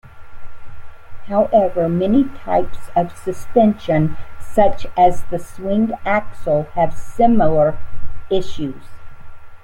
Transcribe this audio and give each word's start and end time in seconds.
However, 1.27 1.87
many 1.87 2.23
types 2.29 2.89
of 2.95 3.15
suspension, 3.15 4.17
such 4.39 4.87
as 4.97 5.21
the 5.25 5.37
swing 5.37 5.93
axle 6.07 6.63
have 6.73 6.95
similar 6.95 7.77
issues. 8.31 8.81